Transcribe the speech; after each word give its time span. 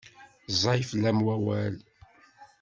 Ẓẓay 0.53 0.81
fell-am 0.89 1.19
wawal. 1.25 1.75